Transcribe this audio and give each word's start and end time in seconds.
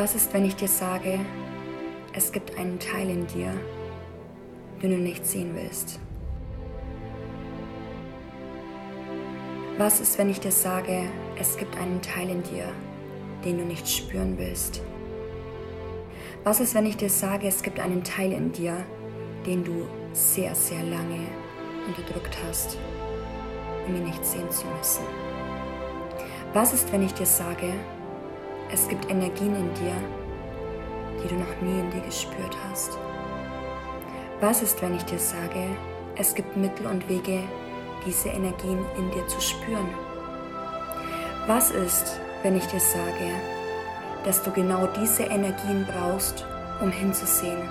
Was 0.00 0.14
ist, 0.14 0.32
wenn 0.32 0.44
ich 0.44 0.54
dir 0.54 0.68
sage, 0.68 1.18
es 2.12 2.30
gibt 2.30 2.56
einen 2.56 2.78
Teil 2.78 3.10
in 3.10 3.26
dir, 3.26 3.52
den 4.80 4.92
du 4.92 4.96
nicht 4.96 5.26
sehen 5.26 5.56
willst? 5.56 5.98
Was 9.76 9.98
ist, 9.98 10.16
wenn 10.16 10.30
ich 10.30 10.38
dir 10.38 10.52
sage, 10.52 11.02
es 11.36 11.56
gibt 11.56 11.76
einen 11.76 12.00
Teil 12.00 12.30
in 12.30 12.44
dir, 12.44 12.66
den 13.44 13.58
du 13.58 13.64
nicht 13.64 13.88
spüren 13.88 14.38
willst? 14.38 14.82
Was 16.44 16.60
ist, 16.60 16.76
wenn 16.76 16.86
ich 16.86 16.96
dir 16.96 17.10
sage, 17.10 17.48
es 17.48 17.60
gibt 17.64 17.80
einen 17.80 18.04
Teil 18.04 18.30
in 18.30 18.52
dir, 18.52 18.76
den 19.46 19.64
du 19.64 19.84
sehr, 20.12 20.54
sehr 20.54 20.84
lange 20.84 21.26
unterdrückt 21.88 22.38
hast, 22.46 22.78
um 23.88 23.96
ihn 23.96 24.04
nicht 24.04 24.24
sehen 24.24 24.48
zu 24.48 24.64
müssen? 24.78 25.02
Was 26.52 26.72
ist, 26.72 26.92
wenn 26.92 27.02
ich 27.02 27.14
dir 27.14 27.26
sage, 27.26 27.72
es 28.70 28.88
gibt 28.88 29.10
Energien 29.10 29.54
in 29.54 29.74
dir, 29.74 29.94
die 31.22 31.28
du 31.28 31.36
noch 31.36 31.60
nie 31.60 31.80
in 31.80 31.90
dir 31.90 32.00
gespürt 32.02 32.56
hast? 32.68 32.98
Was 34.40 34.62
ist, 34.62 34.80
wenn 34.82 34.94
ich 34.94 35.04
dir 35.04 35.18
sage, 35.18 35.66
es 36.16 36.34
gibt 36.34 36.56
Mittel 36.56 36.86
und 36.86 37.08
Wege, 37.08 37.42
diese 38.06 38.28
Energien 38.28 38.84
in 38.96 39.10
dir 39.10 39.26
zu 39.26 39.40
spüren? 39.40 39.88
Was 41.46 41.70
ist, 41.70 42.20
wenn 42.42 42.56
ich 42.56 42.66
dir 42.66 42.80
sage, 42.80 43.32
dass 44.24 44.42
du 44.42 44.50
genau 44.50 44.86
diese 45.00 45.24
Energien 45.24 45.86
brauchst, 45.90 46.46
um 46.80 46.90
hinzusehen, 46.90 47.68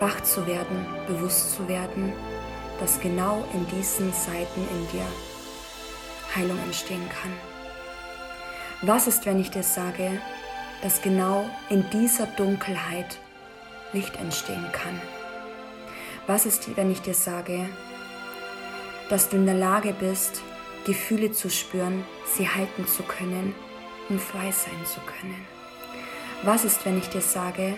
wach 0.00 0.20
zu 0.22 0.46
werden, 0.46 0.86
bewusst 1.06 1.54
zu 1.54 1.68
werden, 1.68 2.12
dass 2.80 2.98
genau 2.98 3.44
in 3.52 3.66
diesen 3.68 4.12
Seiten 4.12 4.66
in 4.70 4.88
dir 4.88 5.06
Heilung 6.34 6.58
entstehen 6.64 7.08
kann? 7.08 7.51
Was 8.82 9.06
ist, 9.06 9.26
wenn 9.26 9.40
ich 9.40 9.50
dir 9.50 9.62
sage, 9.62 10.20
dass 10.82 11.02
genau 11.02 11.48
in 11.68 11.88
dieser 11.90 12.26
Dunkelheit 12.26 13.18
Licht 13.92 14.16
entstehen 14.16 14.66
kann? 14.72 15.00
Was 16.26 16.46
ist, 16.46 16.76
wenn 16.76 16.90
ich 16.90 17.00
dir 17.00 17.14
sage, 17.14 17.68
dass 19.08 19.28
du 19.28 19.36
in 19.36 19.46
der 19.46 19.54
Lage 19.54 19.92
bist, 19.92 20.42
Gefühle 20.84 21.30
zu 21.30 21.48
spüren, 21.48 22.04
sie 22.26 22.48
halten 22.48 22.86
zu 22.86 23.02
können 23.04 23.54
und 24.08 24.20
frei 24.20 24.50
sein 24.50 24.84
zu 24.84 25.00
können. 25.00 25.46
Was 26.42 26.64
ist, 26.64 26.84
wenn 26.84 26.98
ich 26.98 27.08
dir 27.08 27.20
sage, 27.20 27.74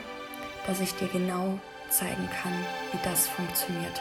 dass 0.67 0.81
ich 0.81 0.95
dir 0.95 1.09
genau 1.09 1.59
zeigen 1.91 2.29
kann, 2.43 2.53
wie 2.93 2.99
das 3.05 3.29
funktioniert? 3.29 4.01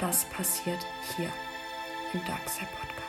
Das 0.00 0.24
passiert 0.26 0.80
hier 1.16 1.28
im 2.12 2.20
Darkside 2.26 2.68
Podcast. 2.78 2.99